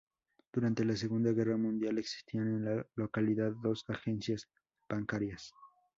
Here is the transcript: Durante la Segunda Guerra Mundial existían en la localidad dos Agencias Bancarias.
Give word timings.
Durante 0.51 0.83
la 0.83 0.95
Segunda 0.95 1.31
Guerra 1.31 1.57
Mundial 1.57 1.99
existían 1.99 2.47
en 2.47 2.65
la 2.65 2.87
localidad 2.95 3.51
dos 3.61 3.85
Agencias 3.87 4.47
Bancarias. 4.89 5.53